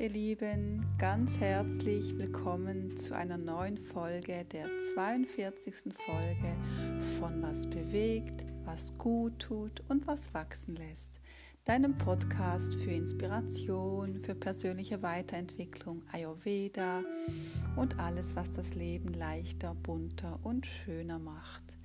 [0.00, 5.92] ihr Lieben, ganz herzlich willkommen zu einer neuen Folge, der 42.
[6.06, 6.56] Folge
[7.18, 11.20] von Was bewegt, was gut tut und was wachsen lässt.
[11.64, 17.02] Deinem Podcast für Inspiration, für persönliche Weiterentwicklung, Ayurveda
[17.76, 21.76] und alles, was das Leben leichter, bunter und schöner macht.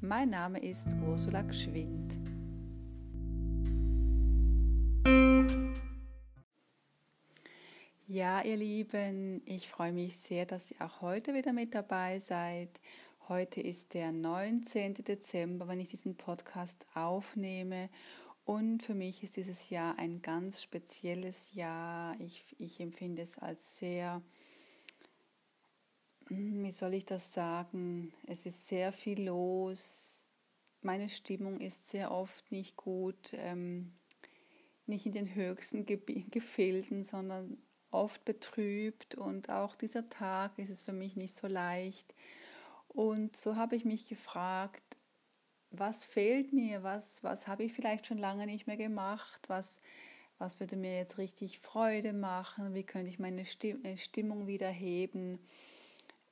[0.00, 2.33] Mein Name ist Ursula Gschwind.
[8.14, 12.68] Ja, ihr Lieben, ich freue mich sehr, dass ihr auch heute wieder mit dabei seid.
[13.28, 14.94] Heute ist der 19.
[14.94, 17.90] Dezember, wenn ich diesen Podcast aufnehme.
[18.44, 22.14] Und für mich ist dieses Jahr ein ganz spezielles Jahr.
[22.20, 24.22] Ich, ich empfinde es als sehr,
[26.28, 28.14] hm, wie soll ich das sagen?
[28.28, 30.28] Es ist sehr viel los.
[30.82, 33.92] Meine Stimmung ist sehr oft nicht gut, ähm,
[34.86, 37.58] nicht in den höchsten Gefilden, sondern
[37.94, 42.14] oft betrübt und auch dieser Tag ist es für mich nicht so leicht.
[42.88, 44.82] Und so habe ich mich gefragt,
[45.70, 49.80] was fehlt mir, was, was habe ich vielleicht schon lange nicht mehr gemacht, was,
[50.38, 55.38] was würde mir jetzt richtig Freude machen, wie könnte ich meine äh, Stimmung wieder heben.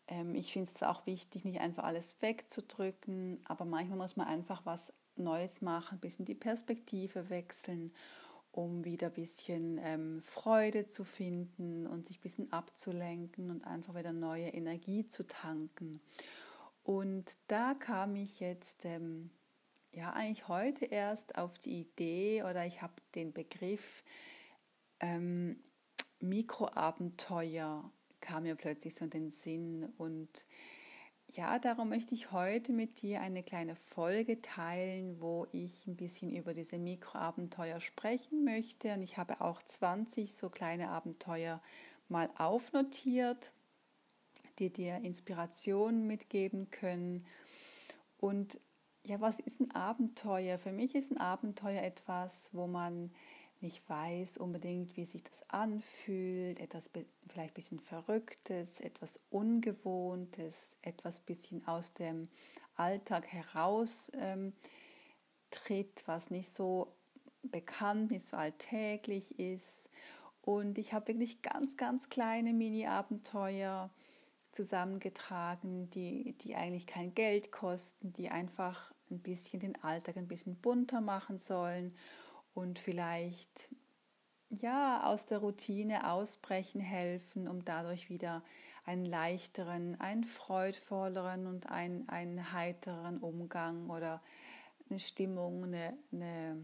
[0.09, 4.27] Ähm, ich finde es zwar auch wichtig, nicht einfach alles wegzudrücken, aber manchmal muss man
[4.27, 7.93] einfach was Neues machen, ein bisschen die Perspektive wechseln
[8.53, 13.95] um wieder ein bisschen ähm, Freude zu finden und sich ein bisschen abzulenken und einfach
[13.95, 16.01] wieder neue Energie zu tanken.
[16.85, 19.31] Und da kam ich jetzt, ähm,
[19.93, 24.03] ja eigentlich heute erst auf die Idee oder ich habe den Begriff
[25.01, 25.57] ähm,
[26.21, 30.47] Mikroabenteuer kam mir plötzlich so in den Sinn und
[31.35, 36.31] ja, darum möchte ich heute mit dir eine kleine Folge teilen, wo ich ein bisschen
[36.31, 38.93] über diese Mikroabenteuer sprechen möchte.
[38.93, 41.63] Und ich habe auch 20 so kleine Abenteuer
[42.09, 43.53] mal aufnotiert,
[44.59, 47.25] die dir Inspirationen mitgeben können.
[48.19, 48.61] Und
[49.03, 50.59] ja, was ist ein Abenteuer?
[50.59, 53.11] Für mich ist ein Abenteuer etwas, wo man
[53.63, 56.91] nicht weiß unbedingt, wie sich das anfühlt, etwas
[57.29, 62.29] vielleicht ein bisschen Verrücktes, etwas Ungewohntes, etwas bisschen aus dem
[62.77, 64.53] Alltag heraus ähm,
[65.51, 66.93] tritt, was nicht so
[67.43, 69.89] bekannt, nicht so alltäglich ist.
[70.43, 73.91] Und ich habe wirklich ganz, ganz kleine Mini-Abenteuer
[74.51, 80.57] zusammengetragen, die, die eigentlich kein Geld kosten, die einfach ein bisschen den Alltag ein bisschen
[80.57, 81.95] bunter machen sollen
[82.55, 83.69] und vielleicht
[84.51, 88.43] ja aus der Routine ausbrechen helfen, um dadurch wieder
[88.85, 94.21] einen leichteren, einen freudvolleren und einen, einen heiteren Umgang oder
[94.91, 96.63] eine Stimmung, eine, eine,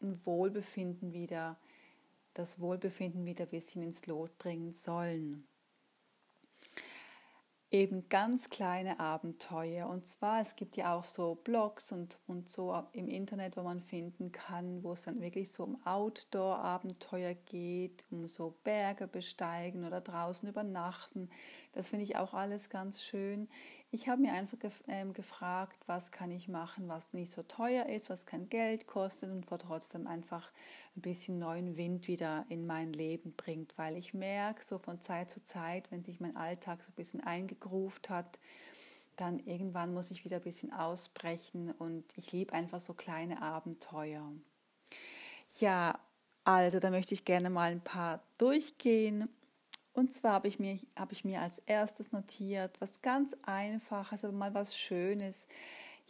[0.00, 1.58] ein Wohlbefinden wieder,
[2.34, 5.46] das Wohlbefinden wieder ein bisschen ins Lot bringen sollen
[7.72, 9.88] eben ganz kleine Abenteuer.
[9.88, 13.80] Und zwar, es gibt ja auch so Blogs und, und so im Internet, wo man
[13.80, 20.02] finden kann, wo es dann wirklich so um Outdoor-Abenteuer geht, um so Berge besteigen oder
[20.02, 21.30] draußen übernachten.
[21.72, 23.48] Das finde ich auch alles ganz schön.
[23.94, 27.84] Ich habe mir einfach gef ähm, gefragt, was kann ich machen, was nicht so teuer
[27.84, 30.50] ist, was kein Geld kostet und wo trotzdem einfach
[30.96, 35.30] ein bisschen neuen Wind wieder in mein Leben bringt, weil ich merke, so von Zeit
[35.30, 38.38] zu Zeit, wenn sich mein Alltag so ein bisschen eingegruft hat,
[39.18, 44.32] dann irgendwann muss ich wieder ein bisschen ausbrechen und ich liebe einfach so kleine Abenteuer.
[45.60, 46.00] Ja,
[46.44, 49.28] also da möchte ich gerne mal ein paar durchgehen
[49.94, 54.32] und zwar habe ich, mir, habe ich mir als erstes notiert, was ganz Einfaches, aber
[54.32, 55.46] mal was Schönes.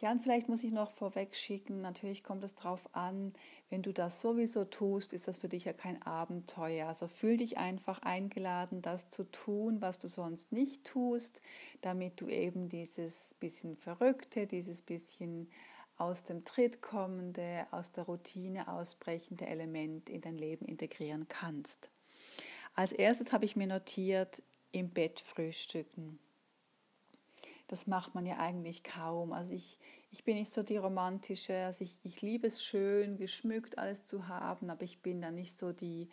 [0.00, 3.34] Ja, und vielleicht muss ich noch vorweg schicken, natürlich kommt es darauf an,
[3.70, 6.88] wenn du das sowieso tust, ist das für dich ja kein Abenteuer.
[6.88, 11.40] Also fühl dich einfach eingeladen, das zu tun, was du sonst nicht tust,
[11.82, 15.50] damit du eben dieses bisschen Verrückte, dieses bisschen
[15.96, 21.90] aus dem Tritt kommende, aus der Routine ausbrechende Element in dein Leben integrieren kannst.
[22.74, 24.42] Als erstes habe ich mir notiert,
[24.72, 26.18] im Bett frühstücken.
[27.68, 29.32] Das macht man ja eigentlich kaum.
[29.32, 29.78] Also ich,
[30.10, 34.28] ich bin nicht so die romantische, also ich, ich liebe es schön, geschmückt alles zu
[34.28, 36.08] haben, aber ich bin da nicht so die,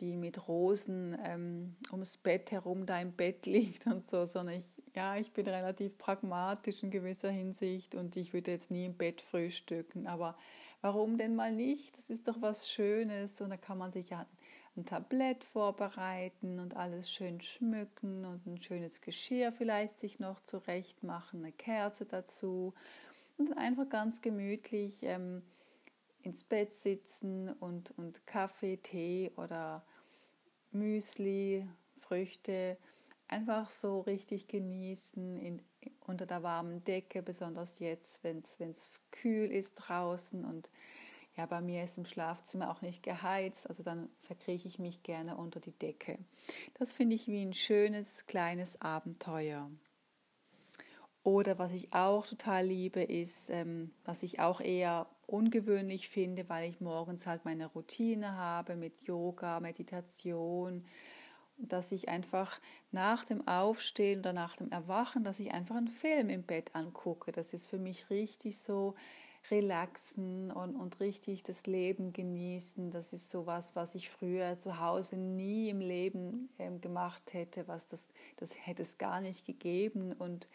[0.00, 4.66] die mit Rosen ähm, ums Bett herum da im Bett liegt und so, sondern ich,
[4.94, 9.20] ja, ich bin relativ pragmatisch in gewisser Hinsicht und ich würde jetzt nie im Bett
[9.20, 10.06] frühstücken.
[10.06, 10.36] Aber
[10.80, 11.98] warum denn mal nicht?
[11.98, 14.26] Das ist doch was Schönes und da kann man sich ja
[14.78, 21.02] ein Tablett vorbereiten und alles schön schmücken und ein schönes Geschirr vielleicht sich noch zurecht
[21.02, 22.74] machen, eine Kerze dazu.
[23.36, 25.42] Und einfach ganz gemütlich ähm,
[26.22, 29.84] ins Bett sitzen und, und Kaffee, Tee oder
[30.72, 32.78] Müsli, Früchte,
[33.28, 35.62] einfach so richtig genießen in,
[36.06, 40.70] unter der warmen Decke, besonders jetzt, wenn es kühl ist draußen und
[41.38, 45.36] ja, bei mir ist im Schlafzimmer auch nicht geheizt, also dann verkrieche ich mich gerne
[45.36, 46.18] unter die Decke.
[46.74, 49.70] Das finde ich wie ein schönes kleines Abenteuer.
[51.22, 56.68] Oder was ich auch total liebe, ist, ähm, was ich auch eher ungewöhnlich finde, weil
[56.68, 60.84] ich morgens halt meine Routine habe mit Yoga, Meditation,
[61.56, 62.60] dass ich einfach
[62.90, 67.30] nach dem Aufstehen oder nach dem Erwachen, dass ich einfach einen Film im Bett angucke.
[67.30, 68.96] Das ist für mich richtig so
[69.50, 72.90] relaxen und, und richtig das Leben genießen.
[72.90, 77.68] Das ist so was, was ich früher zu Hause nie im Leben ähm, gemacht hätte,
[77.68, 80.48] was das, das hätte es gar nicht gegeben und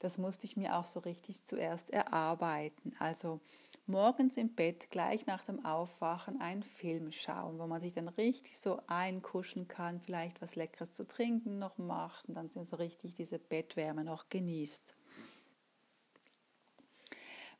[0.00, 2.94] das musste ich mir auch so richtig zuerst erarbeiten.
[2.98, 3.40] Also
[3.86, 8.58] morgens im Bett gleich nach dem Aufwachen einen Film schauen, wo man sich dann richtig
[8.58, 13.38] so einkuschen kann, vielleicht was Leckeres zu trinken noch macht und dann so richtig diese
[13.38, 14.94] Bettwärme noch genießt.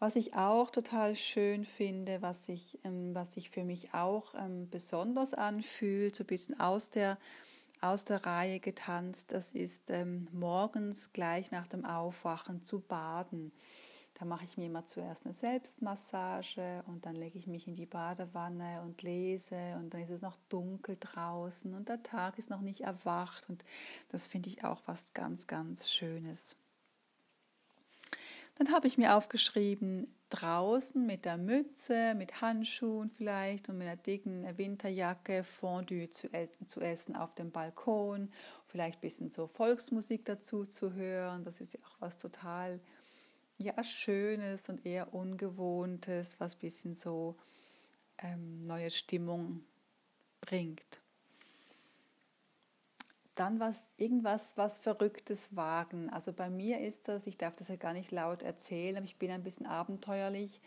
[0.02, 4.66] Was ich auch total schön finde, was sich, ähm, was sich für mich auch ähm,
[4.70, 7.18] besonders anfühlt, so ein bisschen aus der,
[7.82, 13.52] aus der Reihe getanzt, das ist ähm, morgens gleich nach dem Aufwachen zu baden.
[14.14, 17.84] Da mache ich mir immer zuerst eine Selbstmassage und dann lege ich mich in die
[17.84, 22.62] Badewanne und lese und dann ist es noch dunkel draußen und der Tag ist noch
[22.62, 23.66] nicht erwacht und
[24.08, 26.56] das finde ich auch was ganz, ganz Schönes.
[28.60, 33.96] Dann habe ich mir aufgeschrieben, draußen mit der Mütze, mit Handschuhen vielleicht und mit einer
[33.96, 38.30] dicken Winterjacke Fondue zu essen, zu essen auf dem Balkon,
[38.66, 41.42] vielleicht ein bisschen so Volksmusik dazu zu hören.
[41.42, 42.80] Das ist ja auch was total
[43.56, 47.38] ja, Schönes und eher Ungewohntes, was ein bisschen so
[48.18, 49.64] ähm, neue Stimmung
[50.42, 51.00] bringt
[53.34, 56.10] dann was, irgendwas, was Verrücktes wagen.
[56.10, 59.18] Also bei mir ist das, ich darf das ja gar nicht laut erzählen, aber ich
[59.18, 60.60] bin ein bisschen abenteuerlich.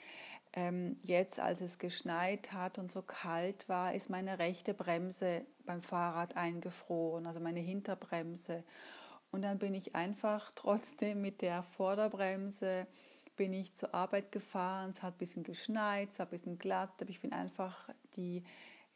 [0.56, 5.82] Ähm, jetzt, als es geschneit hat und so kalt war, ist meine rechte Bremse beim
[5.82, 8.64] Fahrrad eingefroren, also meine Hinterbremse.
[9.32, 12.88] Und dann bin ich einfach trotzdem mit der Vorderbremse
[13.36, 14.92] bin ich zur Arbeit gefahren.
[14.92, 18.44] Es hat ein bisschen geschneit, es war ein bisschen glatt, aber ich bin einfach die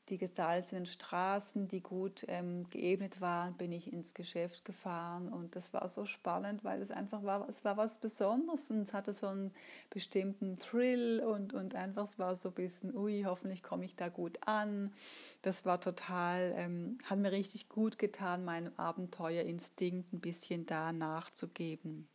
[0.09, 5.73] die gesalzenen Straßen, die gut ähm, geebnet waren, bin ich ins Geschäft gefahren und das
[5.73, 9.27] war so spannend, weil es einfach war, es war was Besonderes und es hatte so
[9.27, 9.51] einen
[9.89, 14.09] bestimmten Thrill und, und einfach es war so ein bisschen, ui, hoffentlich komme ich da
[14.09, 14.93] gut an.
[15.41, 22.07] Das war total, ähm, hat mir richtig gut getan, meinem Abenteuerinstinkt ein bisschen da nachzugeben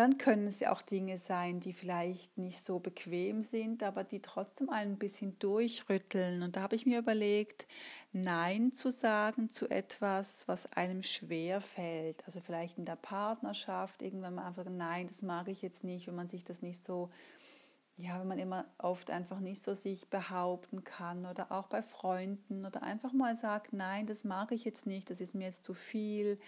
[0.00, 4.22] dann können es ja auch Dinge sein, die vielleicht nicht so bequem sind, aber die
[4.22, 6.42] trotzdem ein bisschen durchrütteln.
[6.42, 7.66] Und da habe ich mir überlegt,
[8.12, 12.24] Nein zu sagen zu etwas, was einem schwer fällt.
[12.24, 16.14] Also vielleicht in der Partnerschaft, irgendwann mal einfach, nein, das mag ich jetzt nicht, wenn
[16.14, 17.10] man sich das nicht so,
[17.98, 22.64] ja, wenn man immer oft einfach nicht so sich behaupten kann oder auch bei Freunden
[22.64, 25.74] oder einfach mal sagt, nein, das mag ich jetzt nicht, das ist mir jetzt zu
[25.74, 26.38] viel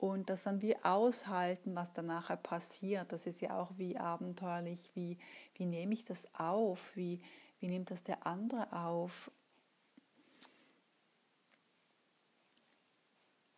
[0.00, 3.12] und das dann wie aushalten, was dann nachher passiert.
[3.12, 5.18] Das ist ja auch wie abenteuerlich, wie,
[5.54, 7.20] wie nehme ich das auf, wie,
[7.58, 9.30] wie nimmt das der andere auf.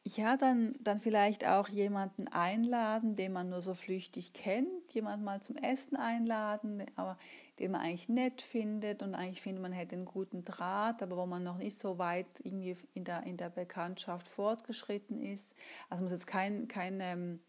[0.05, 5.41] Ja, dann, dann vielleicht auch jemanden einladen, den man nur so flüchtig kennt, jemanden mal
[5.41, 7.19] zum Essen einladen, aber
[7.63, 11.27] den man eigentlich nett findet und eigentlich findet, man hätte einen guten Draht, aber wo
[11.27, 15.55] man noch nicht so weit irgendwie in der, in der Bekanntschaft fortgeschritten ist.
[15.89, 17.41] Also muss jetzt kein, kein ähm,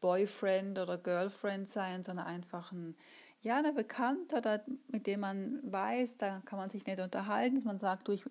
[0.00, 2.96] Boyfriend oder Girlfriend sein, sondern einfach ein,
[3.42, 7.78] ja, eine Bekannte, mit dem man weiß, da kann man sich nicht unterhalten, dass man
[7.78, 8.24] sagt, du, ich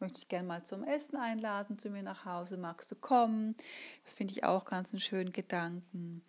[0.00, 3.54] möchte dich gerne mal zum Essen einladen zu mir nach Hause, magst du kommen?
[4.02, 6.22] Das finde ich auch ganz einen schönen Gedanken.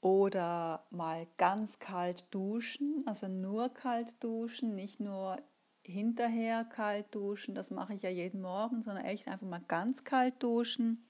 [0.00, 5.38] Oder mal ganz kalt duschen, also nur kalt duschen, nicht nur
[5.82, 10.42] hinterher kalt duschen, das mache ich ja jeden Morgen, sondern echt einfach mal ganz kalt
[10.42, 11.06] duschen.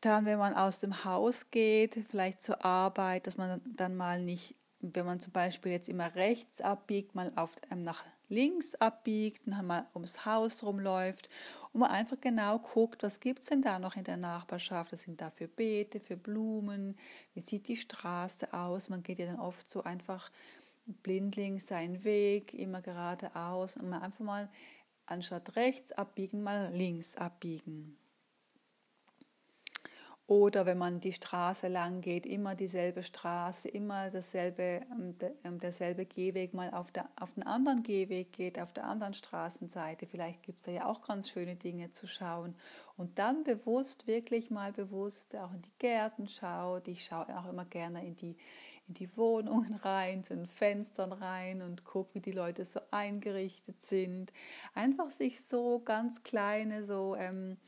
[0.00, 4.54] Dann, wenn man aus dem Haus geht, vielleicht zur Arbeit, dass man dann mal nicht,
[4.80, 9.66] wenn man zum Beispiel jetzt immer rechts abbiegt, mal auf, ähm, nach links abbiegt dann
[9.66, 11.30] mal ums Haus rumläuft
[11.76, 15.02] und man einfach genau guckt, was gibt es denn da noch in der Nachbarschaft, was
[15.02, 16.96] sind da für Beete, für Blumen,
[17.34, 18.88] wie sieht die Straße aus.
[18.88, 20.30] Man geht ja dann oft so einfach
[20.86, 24.48] blindlings seinen Weg, immer geradeaus und man einfach mal
[25.04, 27.98] anstatt rechts abbiegen, mal links abbiegen.
[30.28, 35.14] Oder wenn man die Straße lang geht, immer dieselbe Straße, immer dasselbe, ähm,
[35.44, 40.04] ähm, derselbe Gehweg mal auf, der, auf den anderen Gehweg geht, auf der anderen Straßenseite.
[40.06, 42.56] Vielleicht gibt es da ja auch ganz schöne Dinge zu schauen.
[42.96, 46.88] Und dann bewusst, wirklich mal bewusst auch in die Gärten schaut.
[46.88, 48.36] Ich schaue auch immer gerne in die,
[48.88, 53.80] in die Wohnungen rein, zu den Fenstern rein und gucke, wie die Leute so eingerichtet
[53.80, 54.32] sind.
[54.74, 57.14] Einfach sich so ganz kleine, so...
[57.14, 57.58] Ähm,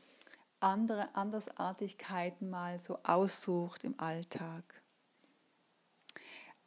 [0.59, 4.63] andere Andersartigkeiten mal so aussucht im Alltag.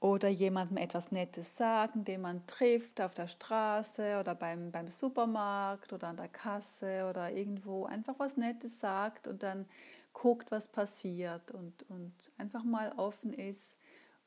[0.00, 5.92] Oder jemandem etwas Nettes sagen, den man trifft auf der Straße oder beim, beim Supermarkt
[5.92, 9.66] oder an der Kasse oder irgendwo einfach was Nettes sagt und dann
[10.12, 13.76] guckt, was passiert und, und einfach mal offen ist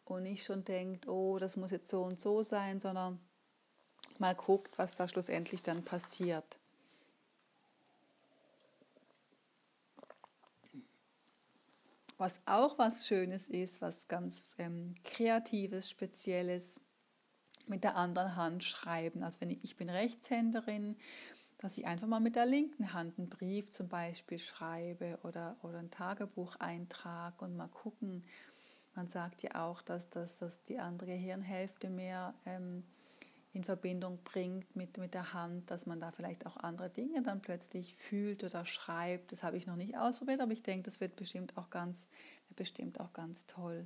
[0.05, 3.19] und nicht schon denkt, oh, das muss jetzt so und so sein, sondern
[4.17, 6.57] mal guckt, was da schlussendlich dann passiert.
[12.17, 16.79] Was auch was Schönes ist, was ganz ähm, Kreatives, Spezielles,
[17.67, 19.24] mit der anderen Hand schreiben.
[19.24, 20.98] Also wenn ich, ich bin Rechtshänderin,
[21.57, 25.79] dass ich einfach mal mit der linken Hand einen Brief zum Beispiel schreibe oder, oder
[25.79, 28.24] ein Tagebuch eintrage und mal gucken.
[28.93, 32.84] Man sagt ja auch, dass, dass, dass die andere Hirnhälfte mehr ähm,
[33.55, 37.41] in Verbindung bringt mit, mit der Hand, dass man da vielleicht auch andere Dinge dann
[37.41, 39.31] plötzlich fühlt oder schreibt.
[39.31, 42.09] Das habe ich noch nicht ausprobiert, aber ich denke, das wird bestimmt auch ganz,
[42.55, 43.85] bestimmt auch ganz toll.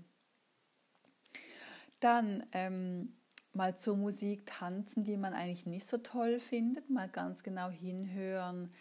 [2.00, 3.14] Dann ähm,
[3.54, 8.72] mal zur Musik tanzen, die man eigentlich nicht so toll findet, mal ganz genau hinhören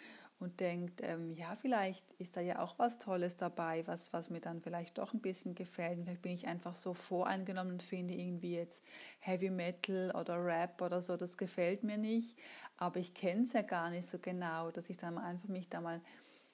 [0.40, 4.40] und denkt, ähm, ja, vielleicht ist da ja auch was Tolles dabei, was, was mir
[4.40, 5.98] dann vielleicht doch ein bisschen gefällt.
[5.98, 8.84] vielleicht bin ich einfach so voreingenommen und finde irgendwie jetzt
[9.18, 12.38] Heavy Metal oder Rap oder so, das gefällt mir nicht.
[12.76, 15.80] Aber ich kenne es ja gar nicht so genau, dass ich dann einfach mich da
[15.80, 16.00] mal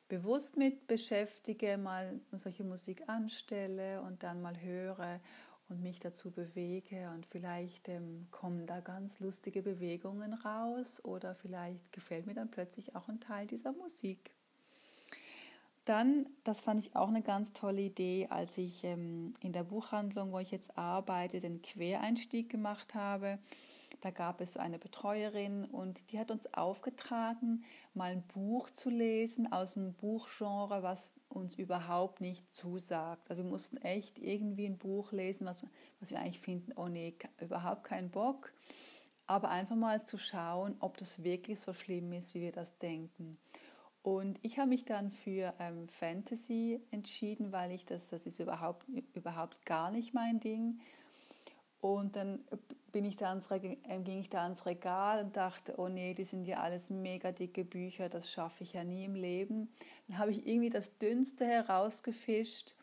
[0.08, 5.20] bewusst mit beschäftige, mal solche Musik anstelle und dann mal höre
[5.68, 11.92] und mich dazu bewege und vielleicht ähm, kommen da ganz lustige Bewegungen raus oder vielleicht
[11.92, 14.34] gefällt mir dann plötzlich auch ein Teil dieser Musik.
[15.84, 20.32] Dann, das fand ich auch eine ganz tolle Idee, als ich ähm, in der Buchhandlung,
[20.32, 23.38] wo ich jetzt arbeite, den Quereinstieg gemacht habe.
[24.00, 28.90] Da gab es so eine Betreuerin und die hat uns aufgetragen, mal ein Buch zu
[28.90, 33.30] lesen aus einem Buchgenre, was uns überhaupt nicht zusagt.
[33.30, 35.64] Also wir mussten echt irgendwie ein Buch lesen, was,
[36.00, 38.52] was wir eigentlich finden, oh nee, überhaupt keinen Bock.
[39.26, 43.38] Aber einfach mal zu schauen, ob das wirklich so schlimm ist, wie wir das denken.
[44.02, 48.86] Und ich habe mich dann für ähm, Fantasy entschieden, weil ich das, das ist überhaupt,
[49.14, 50.78] überhaupt gar nicht mein Ding.
[51.84, 52.42] Und dann
[52.92, 56.24] bin ich da ans, ähm, ging ich da ans Regal und dachte, oh nee, die
[56.24, 59.68] sind ja alles mega dicke Bücher, das schaffe ich ja nie im Leben.
[60.08, 62.74] Dann habe ich irgendwie das Dünnste herausgefischt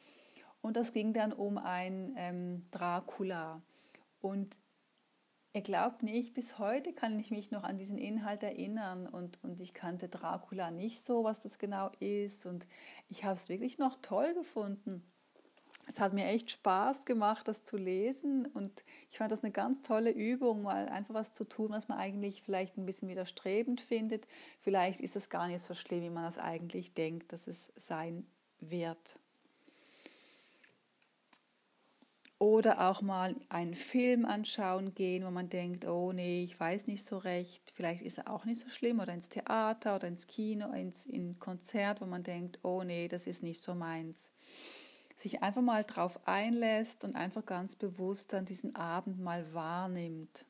[0.62, 3.64] und das ging dann um ein ähm, Dracula.
[4.20, 4.60] Und
[5.54, 9.62] ihr glaubt nicht, bis heute kann ich mich noch an diesen Inhalt erinnern und, und
[9.62, 12.68] ich kannte Dracula nicht so, was das genau ist und
[13.10, 15.12] ich habe es wirklich noch toll gefunden
[15.92, 19.82] es hat mir echt Spaß gemacht, das zu lesen und ich fand das eine ganz
[19.82, 24.26] tolle Übung, mal einfach was zu tun, was man eigentlich vielleicht ein bisschen widerstrebend findet.
[24.62, 28.26] Vielleicht ist es gar nicht so schlimm, wie man das eigentlich denkt, dass es sein
[28.62, 29.18] wird.
[32.40, 37.04] Oder auch mal einen Film anschauen gehen, wo man denkt, oh nee, ich weiß nicht
[37.04, 39.02] so recht, vielleicht ist er auch nicht so schlimm.
[39.02, 43.28] Oder ins Theater oder ins Kino, ins in Konzert, wo man denkt, oh nee, das
[43.28, 44.32] ist nicht so meins
[45.22, 50.46] sich einfach mal drauf einlässt und einfach ganz bewusst dann diesen Abend mal wahrnimmt.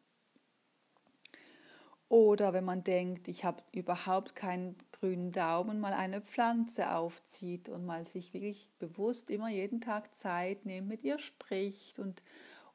[2.08, 7.86] Oder wenn man denkt, ich habe überhaupt keinen grünen Daumen, mal eine Pflanze aufzieht und
[7.86, 12.22] mal sich wirklich bewusst immer jeden Tag Zeit nimmt, mit ihr spricht und,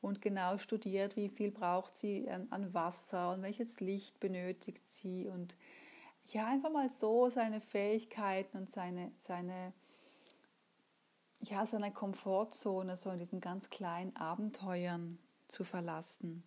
[0.01, 5.55] und genau studiert, wie viel braucht sie an Wasser und welches Licht benötigt sie und
[6.33, 9.75] ja, einfach mal so seine Fähigkeiten und seine, seine
[11.43, 16.45] ja, seine Komfortzone, so in diesen ganz kleinen Abenteuern zu verlassen.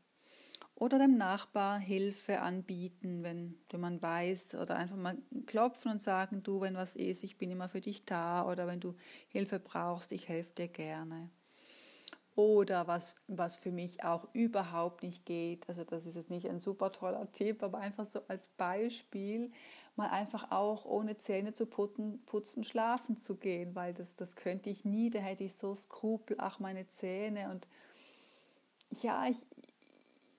[0.75, 6.41] Oder dem Nachbar Hilfe anbieten, wenn, wenn man weiß, oder einfach mal klopfen und sagen,
[6.41, 8.95] du, wenn was ist, ich bin immer für dich da, oder wenn du
[9.27, 11.29] Hilfe brauchst, ich helfe dir gerne.
[12.39, 16.61] Oder was, was für mich auch überhaupt nicht geht, also das ist jetzt nicht ein
[16.61, 19.51] super toller Tipp, aber einfach so als Beispiel,
[19.97, 24.69] mal einfach auch ohne Zähne zu putzen, putzen schlafen zu gehen, weil das, das könnte
[24.69, 27.49] ich nie, da hätte ich so Skrupel, ach meine Zähne.
[27.51, 27.67] Und
[29.01, 29.45] ja, ich,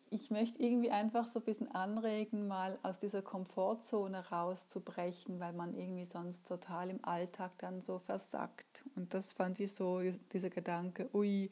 [0.09, 5.75] ich möchte irgendwie einfach so ein bisschen anregen, mal aus dieser Komfortzone rauszubrechen, weil man
[5.75, 8.85] irgendwie sonst total im Alltag dann so versackt.
[8.97, 10.01] Und das fand ich so,
[10.33, 11.51] dieser Gedanke, ui,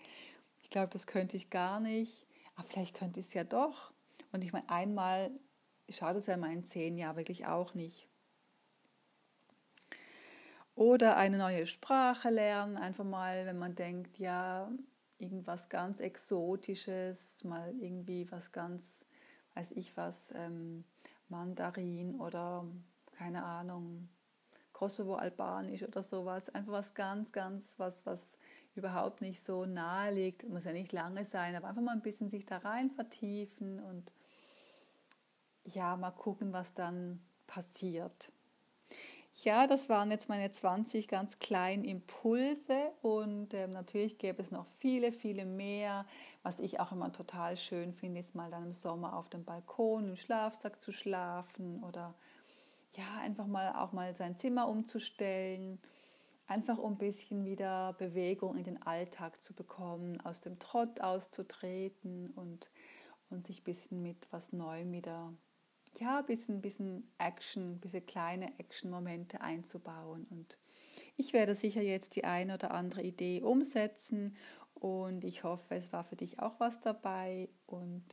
[0.68, 3.90] ich glaube, das könnte ich gar nicht, aber vielleicht könnte ich es ja doch.
[4.32, 5.30] Und ich meine, einmal
[5.88, 8.06] schadet es ja in meinen zehn Jahren wirklich auch nicht.
[10.74, 14.70] Oder eine neue Sprache lernen, einfach mal, wenn man denkt, ja,
[15.16, 19.06] irgendwas ganz Exotisches, mal irgendwie was ganz,
[19.54, 20.84] weiß ich was, ähm,
[21.30, 22.66] Mandarin oder
[23.12, 24.10] keine Ahnung,
[24.74, 26.50] Kosovo-Albanisch oder sowas.
[26.50, 28.36] Einfach was ganz, ganz, was, was
[28.78, 30.48] überhaupt nicht so nahe liegt.
[30.48, 34.12] Muss ja nicht lange sein, aber einfach mal ein bisschen sich da rein vertiefen und
[35.64, 38.30] ja, mal gucken, was dann passiert.
[39.44, 44.66] Ja, das waren jetzt meine 20 ganz kleinen Impulse und ähm, natürlich gäbe es noch
[44.78, 46.06] viele, viele mehr.
[46.42, 50.08] Was ich auch immer total schön finde, ist mal dann im Sommer auf dem Balkon
[50.08, 52.14] im Schlafsack zu schlafen oder
[52.96, 55.78] ja, einfach mal auch mal sein Zimmer umzustellen.
[56.48, 62.30] Einfach um ein bisschen wieder Bewegung in den Alltag zu bekommen, aus dem Trott auszutreten
[62.30, 62.70] und,
[63.28, 65.32] und sich ein bisschen mit was Neuem wieder
[66.00, 70.26] ja, ein bisschen, bisschen Action, bisschen kleine Action-Momente einzubauen.
[70.30, 70.58] Und
[71.16, 74.34] ich werde sicher jetzt die eine oder andere Idee umsetzen
[74.74, 77.48] und ich hoffe, es war für dich auch was dabei.
[77.66, 78.04] Und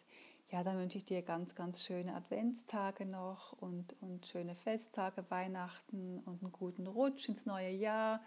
[0.49, 6.19] ja, dann wünsche ich dir ganz, ganz schöne Adventstage noch und, und schöne Festtage, Weihnachten
[6.19, 8.21] und einen guten Rutsch ins neue Jahr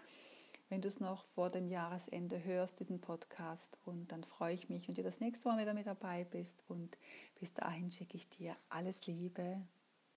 [0.69, 3.79] wenn du es noch vor dem Jahresende hörst, diesen Podcast.
[3.85, 6.63] Und dann freue ich mich, wenn du das nächste Mal wieder mit dabei bist.
[6.67, 6.97] Und
[7.39, 9.61] bis dahin schicke ich dir alles Liebe.